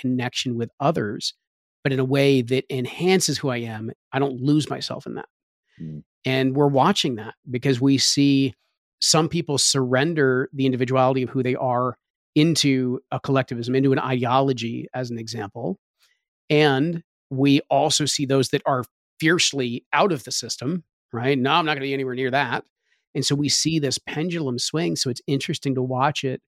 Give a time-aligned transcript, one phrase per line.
[0.00, 1.34] connection with others,
[1.82, 3.90] but in a way that enhances who I am.
[4.12, 5.28] I don't lose myself in that.
[5.80, 6.02] Mm.
[6.24, 8.54] And we're watching that because we see
[9.00, 11.96] some people surrender the individuality of who they are
[12.34, 15.78] into a collectivism, into an ideology, as an example.
[16.48, 18.84] And we also see those that are
[19.18, 21.38] fiercely out of the system, right?
[21.38, 22.64] No, I'm not going to be anywhere near that.
[23.14, 24.96] And so we see this pendulum swing.
[24.96, 26.40] So it's interesting to watch it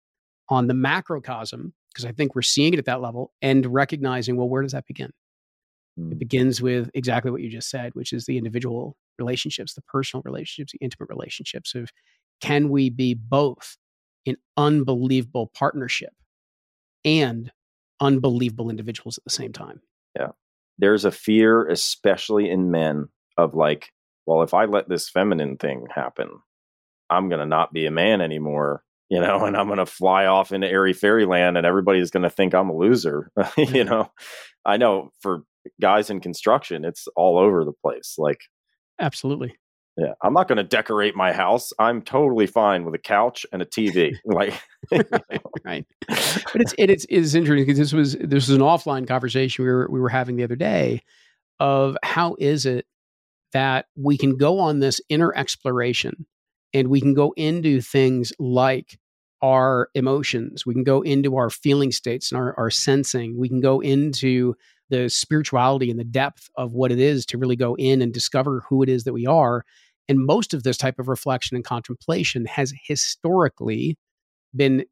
[0.49, 4.49] on the macrocosm, because I think we're seeing it at that level and recognizing, well,
[4.49, 5.13] where does that begin?
[5.99, 6.13] Mm.
[6.13, 10.23] It begins with exactly what you just said, which is the individual relationships, the personal
[10.25, 11.91] relationships, the intimate relationships of
[12.41, 13.77] can we be both
[14.25, 16.13] in unbelievable partnership
[17.05, 17.53] and
[18.01, 19.81] unbelievable individuals at the same time?
[20.19, 20.31] Yeah.
[20.79, 23.93] There's a fear, especially in men, of like,
[24.27, 26.31] well, if I let this feminine thing happen,
[27.11, 30.25] I'm going to not be a man anymore, you know, and I'm going to fly
[30.25, 33.31] off into airy fairyland and everybody's going to think I'm a loser.
[33.59, 34.11] you know,
[34.65, 35.43] I know for
[35.83, 38.15] guys in construction, it's all over the place.
[38.17, 38.41] Like,
[38.99, 39.55] absolutely.
[39.99, 41.75] Yeah, I'm not going to decorate my house.
[41.79, 44.17] I'm totally fine with a couch and a TV.
[44.25, 44.55] like,
[45.63, 49.63] right, But it's it, it's it's interesting because this was this was an offline conversation
[49.63, 51.03] we were we were having the other day
[51.61, 52.87] of how is it
[53.53, 56.25] that we can go on this inner exploration
[56.73, 58.99] and we can go into things like
[59.43, 63.61] our emotions we can go into our feeling states and our, our sensing we can
[63.61, 64.55] go into
[64.93, 68.63] the spirituality and the depth of what it is to really go in and discover
[68.69, 69.65] who it is that we are.
[70.07, 73.97] And most of this type of reflection and contemplation has historically
[74.55, 74.85] been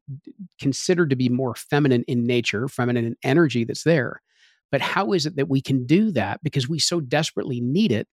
[0.59, 4.23] considered to be more feminine in nature, feminine in energy that's there.
[4.71, 8.07] But how is it that we can do that because we so desperately need it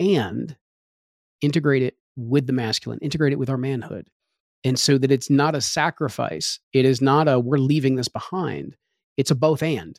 [0.00, 0.56] and
[1.40, 4.08] integrate it with the masculine, integrate it with our manhood?
[4.64, 6.58] And so that it's not a sacrifice.
[6.72, 8.76] It is not a we're leaving this behind.
[9.16, 9.98] It's a both and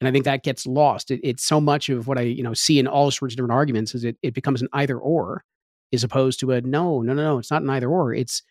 [0.00, 1.10] and I think that gets lost.
[1.10, 3.54] It, it's so much of what I you know see in all sorts of different
[3.54, 5.44] arguments is it it becomes an either or,
[5.92, 7.38] as opposed to a no, no, no, no.
[7.38, 8.12] It's not an either or.
[8.12, 8.42] It's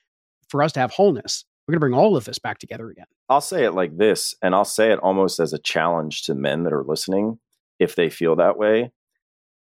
[0.50, 1.46] for us to have wholeness.
[1.68, 3.06] We're going to bring all of this back together again.
[3.30, 6.64] I'll say it like this, and I'll say it almost as a challenge to men
[6.64, 7.40] that are listening,
[7.80, 8.92] if they feel that way.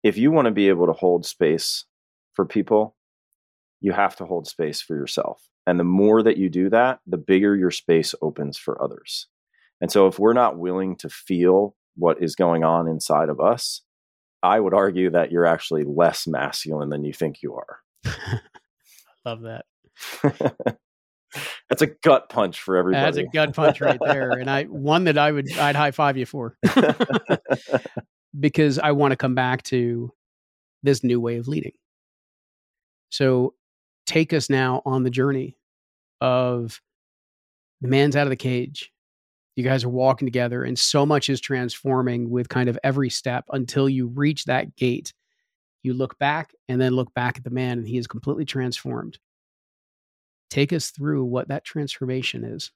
[0.03, 1.85] If you want to be able to hold space
[2.33, 2.97] for people,
[3.79, 5.47] you have to hold space for yourself.
[5.65, 9.27] And the more that you do that, the bigger your space opens for others.
[9.81, 13.81] And so if we're not willing to feel what is going on inside of us,
[14.41, 17.79] I would argue that you're actually less masculine than you think you are.
[18.05, 18.39] I
[19.25, 19.65] love that.
[21.69, 23.03] That's a gut punch for everybody.
[23.03, 26.17] That's a gut punch right there, and I one that I would I'd high five
[26.17, 26.57] you for
[28.39, 30.11] because I want to come back to
[30.83, 31.71] this new way of leading.
[33.09, 33.53] So
[34.05, 35.57] take us now on the journey
[36.21, 36.81] of
[37.81, 38.91] the man's out of the cage.
[39.55, 43.45] You guys are walking together and so much is transforming with kind of every step
[43.51, 45.13] until you reach that gate.
[45.83, 49.19] You look back and then look back at the man and he is completely transformed.
[50.49, 52.71] Take us through what that transformation is.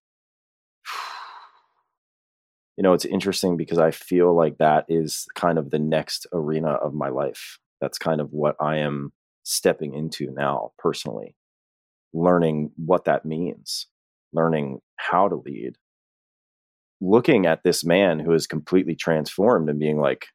[2.76, 6.74] You know it's interesting because i feel like that is kind of the next arena
[6.74, 7.58] of my life.
[7.82, 9.14] That's kind of what i am
[9.48, 11.36] stepping into now personally
[12.14, 13.88] learning what that means
[14.34, 15.78] learning how to lead.
[17.00, 20.28] Looking at this man who is completely transformed and being like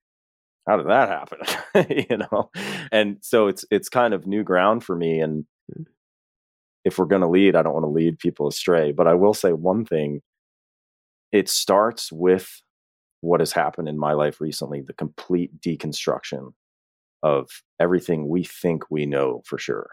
[0.69, 1.39] how did that happen?
[2.09, 2.51] You know?
[2.93, 5.45] And so it's it's kind of new ground for me and
[5.77, 5.85] mm.
[6.85, 8.93] if we're going to lead i don't want to lead people astray.
[8.93, 10.21] But i will say one thing.
[11.33, 12.63] It starts with
[13.23, 16.53] what has happened in my life recently the complete deconstruction
[17.23, 17.49] of
[17.81, 19.91] everything we think we know for sure.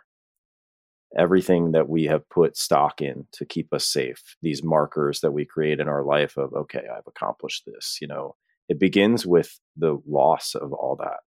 [1.18, 5.46] Everything that we have put stock in to keep us safe these markers that we
[5.46, 8.36] create in our life of okay i've accomplished this you know
[8.70, 11.22] it begins with the loss of all that.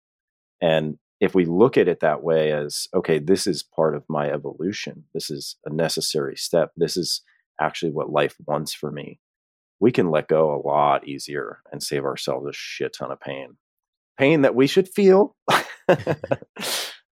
[0.61, 4.31] And if we look at it that way as okay this is part of my
[4.31, 5.05] evolution.
[5.15, 6.71] This is a necessary step.
[6.77, 7.23] This is
[7.61, 9.19] actually what life wants for me
[9.83, 13.57] we can let go a lot easier and save ourselves a shit ton of pain
[14.18, 15.34] pain that we should feel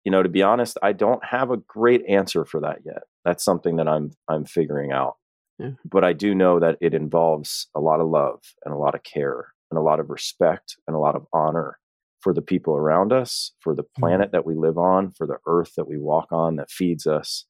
[0.04, 3.44] you know to be honest i don't have a great answer for that yet that's
[3.44, 5.16] something that i'm i'm figuring out
[5.60, 5.72] yeah.
[5.84, 9.04] but i do know that it involves a lot of love and a lot of
[9.04, 11.78] care and a lot of respect and a lot of honor
[12.22, 14.02] for the people around us for the mm-hmm.
[14.02, 17.46] planet that we live on for the earth that we walk on that feeds us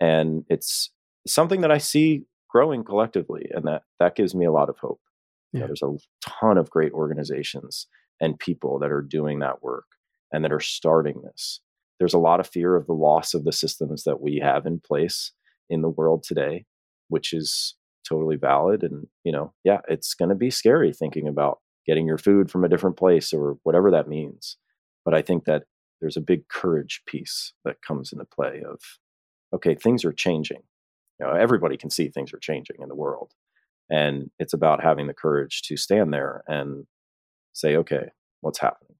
[0.00, 0.90] and it's
[1.26, 5.00] something that i see growing collectively and that that gives me a lot of hope
[5.52, 5.58] yeah.
[5.58, 7.86] you know, there's a ton of great organizations
[8.22, 9.84] and people that are doing that work
[10.32, 11.60] and that are starting this
[12.02, 14.80] there's a lot of fear of the loss of the systems that we have in
[14.80, 15.30] place
[15.70, 16.64] in the world today,
[17.10, 17.76] which is
[18.08, 18.82] totally valid.
[18.82, 22.64] And, you know, yeah, it's going to be scary thinking about getting your food from
[22.64, 24.56] a different place or whatever that means.
[25.04, 25.62] But I think that
[26.00, 28.80] there's a big courage piece that comes into play of,
[29.54, 30.62] okay, things are changing.
[31.20, 33.30] You know, everybody can see things are changing in the world.
[33.88, 36.84] And it's about having the courage to stand there and
[37.52, 38.10] say, okay,
[38.40, 38.96] what's happening?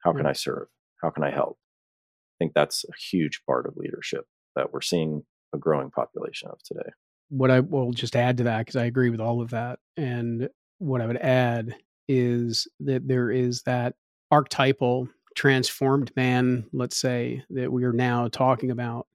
[0.00, 0.28] How can hmm.
[0.28, 0.68] I serve?
[1.02, 1.58] How can I help?
[1.60, 4.24] I think that's a huge part of leadership
[4.56, 5.22] that we're seeing
[5.54, 6.90] a growing population of today.
[7.28, 9.78] What I will just add to that, because I agree with all of that.
[9.96, 11.76] And what I would add
[12.08, 13.94] is that there is that
[14.30, 19.06] archetypal transformed man, let's say, that we are now talking about.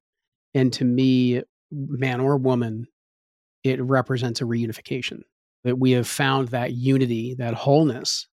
[0.53, 2.87] And to me, man or woman,
[3.63, 5.21] it represents a reunification.
[5.63, 8.27] That we have found that unity, that wholeness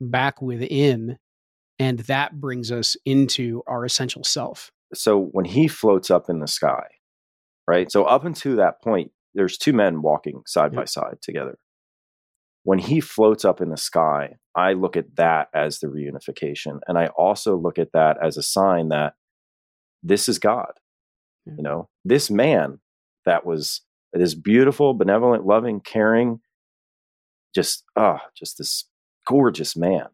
[0.00, 1.18] back within,
[1.78, 4.70] and that brings us into our essential self.
[4.94, 6.86] So when he floats up in the sky,
[7.66, 7.90] right?
[7.90, 10.82] So up until that point, there's two men walking side yep.
[10.82, 11.58] by side together.
[12.64, 16.80] When he floats up in the sky, I look at that as the reunification.
[16.86, 19.14] And I also look at that as a sign that
[20.02, 20.72] this is God.
[21.46, 22.80] You know, this man
[23.24, 26.40] that was this beautiful, benevolent, loving, caring,
[27.54, 28.84] just ah, oh, just this
[29.28, 30.06] gorgeous man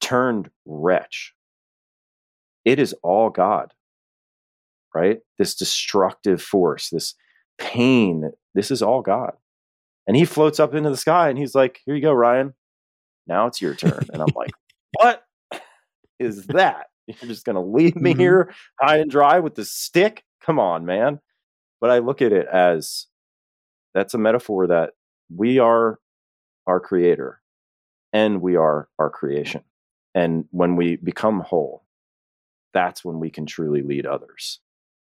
[0.00, 1.34] turned wretch.
[2.64, 3.72] It is all God,
[4.94, 5.20] right?
[5.38, 7.14] This destructive force, this
[7.58, 9.32] pain, this is all God.
[10.06, 12.54] And he floats up into the sky and he's like, Here you go, Ryan.
[13.26, 14.06] Now it's your turn.
[14.12, 14.52] And I'm like,
[15.00, 15.22] What
[16.20, 16.86] is that?
[17.06, 18.20] You're just going to leave me mm-hmm.
[18.20, 20.24] here high and dry with the stick?
[20.44, 21.20] Come on, man.
[21.80, 23.06] But I look at it as
[23.94, 24.90] that's a metaphor that
[25.34, 25.98] we are
[26.66, 27.41] our creator
[28.12, 29.62] and we are our creation.
[30.14, 31.84] And when we become whole,
[32.74, 34.60] that's when we can truly lead others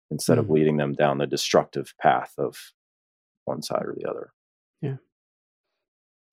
[0.09, 0.41] instead mm-hmm.
[0.41, 2.73] of leading them down the destructive path of
[3.45, 4.33] one side or the other.
[4.81, 4.97] Yeah.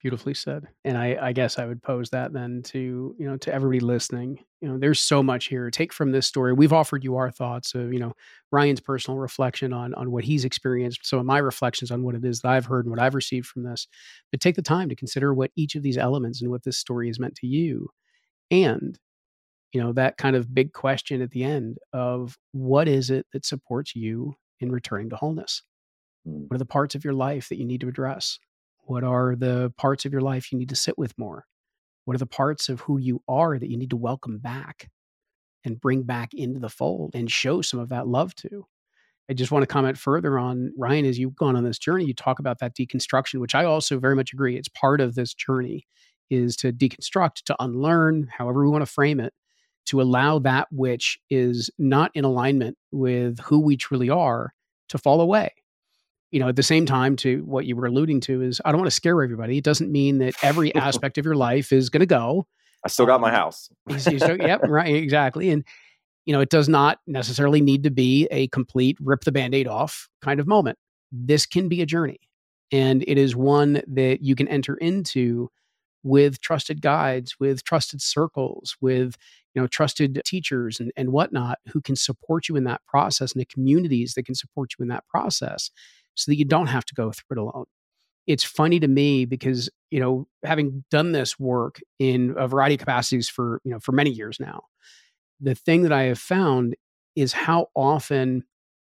[0.00, 0.68] Beautifully said.
[0.84, 4.38] And I, I guess I would pose that then to, you know, to everybody listening.
[4.60, 5.72] You know, there's so much here.
[5.72, 6.52] Take from this story.
[6.52, 8.12] We've offered you our thoughts of, you know,
[8.52, 12.24] Ryan's personal reflection on on what he's experienced, some of my reflections on what it
[12.24, 13.88] is that I've heard and what I've received from this.
[14.30, 17.08] But take the time to consider what each of these elements and what this story
[17.08, 17.88] has meant to you.
[18.52, 18.96] And,
[19.72, 23.44] you know, that kind of big question at the end of what is it that
[23.44, 25.62] supports you in returning to wholeness?
[26.24, 26.42] Mm.
[26.48, 28.38] What are the parts of your life that you need to address?
[28.88, 31.44] What are the parts of your life you need to sit with more?
[32.06, 34.88] What are the parts of who you are that you need to welcome back
[35.62, 38.66] and bring back into the fold and show some of that love to?
[39.28, 42.14] I just want to comment further on Ryan, as you've gone on this journey, you
[42.14, 44.56] talk about that deconstruction, which I also very much agree.
[44.56, 45.86] It's part of this journey
[46.30, 49.34] is to deconstruct, to unlearn, however we want to frame it,
[49.88, 54.54] to allow that which is not in alignment with who we truly are
[54.88, 55.52] to fall away
[56.30, 58.80] you know, at the same time, to what you were alluding to is I don't
[58.80, 59.58] want to scare everybody.
[59.58, 62.46] It doesn't mean that every aspect of your life is going to go.
[62.84, 63.70] I still got um, my house.
[63.88, 65.50] yep, right, exactly.
[65.50, 65.64] And
[66.26, 70.10] you know, it does not necessarily need to be a complete rip the band-aid off
[70.20, 70.78] kind of moment.
[71.10, 72.20] This can be a journey.
[72.70, 75.48] And it is one that you can enter into
[76.02, 79.16] with trusted guides, with trusted circles, with
[79.54, 83.40] you know trusted teachers and, and whatnot who can support you in that process and
[83.40, 85.70] the communities that can support you in that process
[86.18, 87.64] so that you don't have to go through it alone.
[88.26, 92.80] It's funny to me because, you know, having done this work in a variety of
[92.80, 94.64] capacities for, you know, for many years now,
[95.40, 96.74] the thing that I have found
[97.16, 98.44] is how often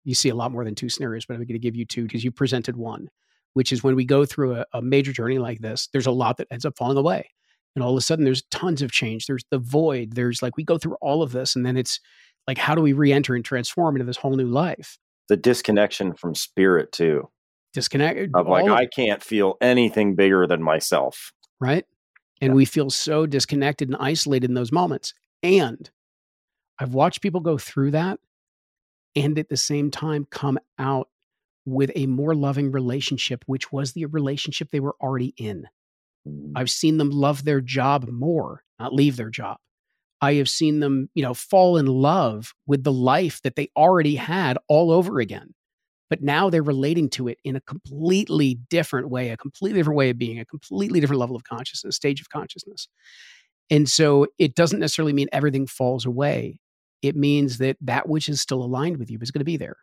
[0.06, 2.04] you see a lot more than two scenarios, but I'm going to give you two
[2.04, 3.10] because you presented one,
[3.54, 6.38] which is when we go through a, a major journey like this, there's a lot
[6.38, 7.30] that ends up falling away.
[7.75, 9.28] And all of a sudden, there's tons of change.
[9.28, 10.13] There's the void.
[10.16, 12.00] There's like, we go through all of this, and then it's
[12.48, 14.98] like, how do we re enter and transform into this whole new life?
[15.29, 17.29] The disconnection from spirit too.
[17.74, 21.31] Disconnect of like I can't feel anything bigger than myself.
[21.60, 21.86] Right.
[22.41, 22.55] And yeah.
[22.55, 25.13] we feel so disconnected and isolated in those moments.
[25.43, 25.89] And
[26.79, 28.19] I've watched people go through that
[29.15, 31.10] and at the same time come out
[31.65, 35.67] with a more loving relationship, which was the relationship they were already in.
[36.27, 36.53] Mm.
[36.55, 39.57] I've seen them love their job more, not leave their job.
[40.22, 44.16] I have seen them, you know, fall in love with the life that they already
[44.16, 45.54] had all over again.
[46.10, 50.10] But now they're relating to it in a completely different way, a completely different way
[50.10, 52.88] of being, a completely different level of consciousness, stage of consciousness.
[53.70, 56.62] And so it doesn't necessarily mean everything falls away.
[57.02, 59.76] It means that that which is still aligned with you is going to be there.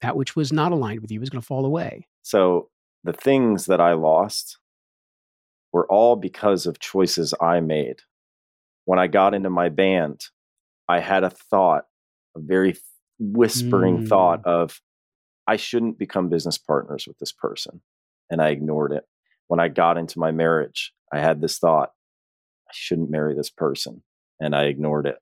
[0.00, 2.08] That which was not aligned with you is going to fall away.
[2.22, 2.70] So
[3.04, 4.58] the things that I lost
[5.72, 8.00] were all because of choices I made
[8.90, 10.20] when I got into my band,
[10.88, 11.84] I had a thought,
[12.36, 12.76] a very
[13.20, 14.08] whispering mm.
[14.08, 14.80] thought of,
[15.46, 17.82] I shouldn't become business partners with this person.
[18.30, 19.04] and I ignored it.
[19.46, 21.90] When I got into my marriage, I had this thought,
[22.68, 24.02] I shouldn't marry this person.
[24.40, 25.18] And I ignored it.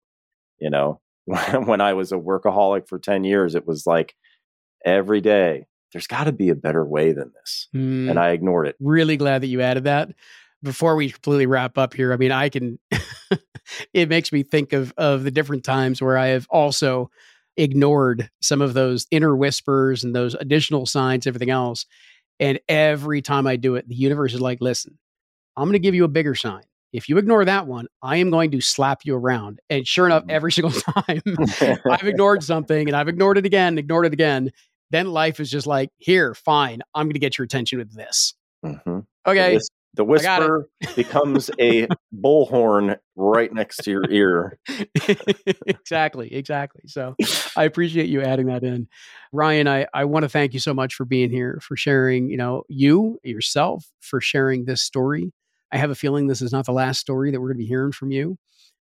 [0.58, 4.14] You know, when I was a workaholic for 10 years, it was like
[4.82, 7.68] every day, there's got to be a better way than this.
[7.76, 8.76] Mm, and I ignored it.
[8.80, 10.08] Really glad that you added that.
[10.62, 12.78] Before we completely wrap up here, I mean, I can,
[13.92, 17.10] it makes me think of, of the different times where I have also
[17.56, 21.87] ignored some of those inner whispers and those additional signs, everything else.
[22.40, 24.98] And every time I do it, the universe is like, listen,
[25.56, 26.62] I'm going to give you a bigger sign.
[26.92, 29.60] If you ignore that one, I am going to slap you around.
[29.68, 30.30] And sure enough, mm-hmm.
[30.30, 31.20] every single time
[31.90, 34.52] I've ignored something and I've ignored it again, ignored it again,
[34.90, 38.34] then life is just like, here, fine, I'm going to get your attention with this.
[38.64, 39.00] Mm-hmm.
[39.26, 39.58] Okay.
[39.99, 44.57] The whisper becomes a bullhorn right next to your ear.
[45.67, 46.83] exactly, exactly.
[46.87, 47.17] So
[47.57, 48.87] I appreciate you adding that in.
[49.33, 52.37] Ryan, I, I want to thank you so much for being here, for sharing, you
[52.37, 55.33] know, you yourself, for sharing this story.
[55.73, 57.67] I have a feeling this is not the last story that we're going to be
[57.67, 58.38] hearing from you.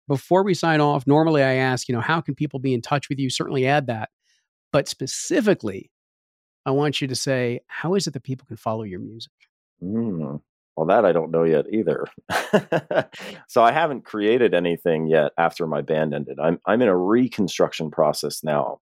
[0.08, 3.08] Before we sign off, normally I ask, you know, how can people be in touch
[3.08, 3.30] with you?
[3.30, 4.10] Certainly add that.
[4.70, 5.90] But specifically,
[6.66, 9.32] I want you to say, how is it that people can follow your music?
[9.82, 10.42] Mm.
[10.76, 12.06] Well, that I don't know yet either.
[13.48, 16.38] so I haven't created anything yet after my band ended.
[16.42, 18.78] I'm I'm in a reconstruction process now.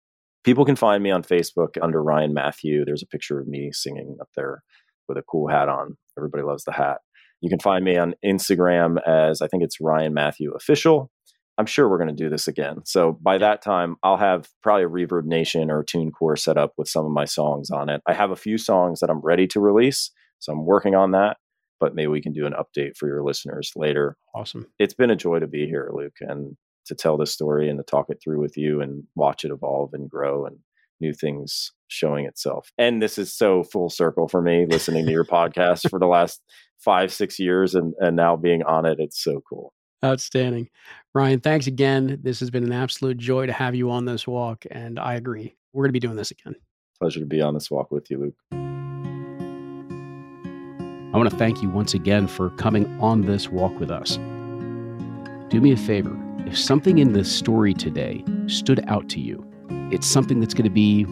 [0.44, 2.86] People can find me on Facebook under Ryan Matthew.
[2.86, 4.64] There's a picture of me singing up there
[5.08, 5.98] with a cool hat on.
[6.18, 7.00] Everybody loves the hat.
[7.42, 11.12] You can find me on Instagram as I think it's Ryan Matthew Official.
[11.58, 12.78] I'm sure we're going to do this again.
[12.86, 16.74] So by that time, I'll have probably a Reverb Nation or a TuneCore set up
[16.78, 18.02] with some of my songs on it.
[18.08, 20.12] I have a few songs that I'm ready to release.
[20.40, 21.38] So I'm working on that
[21.82, 24.16] but maybe we can do an update for your listeners later.
[24.34, 24.68] Awesome.
[24.80, 27.84] It's been a joy to be here, Luke, and to tell this story and to
[27.84, 30.58] talk it through with you and watch it evolve and grow and
[31.02, 32.72] new things showing itself.
[32.78, 36.42] And this is so full circle for me listening to your podcast for the last
[36.78, 39.00] five, six years and, and now being on it.
[39.00, 39.74] It's so cool.
[40.06, 40.70] Outstanding.
[41.14, 42.20] Ryan, thanks again.
[42.24, 44.66] This has been an absolute joy to have you on this walk.
[44.72, 45.56] And I agree.
[45.74, 46.56] We're going to be doing this again.
[47.00, 48.71] Pleasure to be on this walk with you, Luke.
[51.14, 54.16] I want to thank you once again for coming on this walk with us.
[55.50, 59.46] Do me a favor if something in this story today stood out to you,
[59.92, 61.06] it's something that's going to be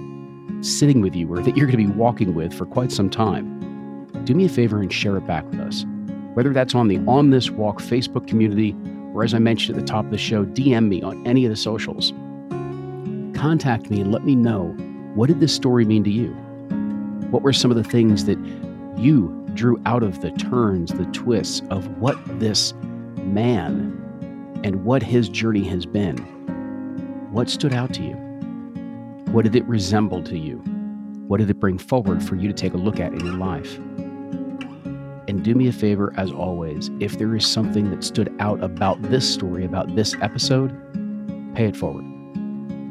[0.61, 4.07] sitting with you or that you're going to be walking with for quite some time.
[4.25, 5.85] Do me a favor and share it back with us.
[6.33, 8.75] Whether that's on the On This Walk Facebook community
[9.13, 11.51] or, as I mentioned at the top of the show, DM me on any of
[11.51, 12.11] the socials.
[13.37, 14.69] Contact me and let me know
[15.15, 16.29] what did this story mean to you?
[17.31, 18.37] What were some of the things that
[18.97, 22.73] you drew out of the turns, the twists of what this
[23.17, 23.91] man
[24.63, 26.17] and what his journey has been.
[27.33, 28.13] What stood out to you?
[29.33, 30.59] What did it resemble to you?
[31.27, 33.75] What did it bring forward for you to take a look at in your life?
[35.27, 39.01] And do me a favor, as always, if there is something that stood out about
[39.01, 40.69] this story, about this episode,
[41.53, 42.05] pay it forward.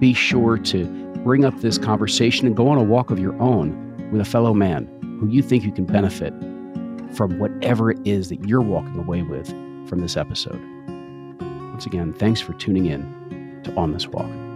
[0.01, 0.85] Be sure to
[1.25, 4.53] bring up this conversation and go on a walk of your own with a fellow
[4.53, 4.87] man
[5.19, 6.35] who you think you can benefit
[7.13, 9.49] from whatever it is that you're walking away with
[9.89, 10.61] from this episode.
[11.71, 14.48] Once again, thanks for tuning in to On This Walk.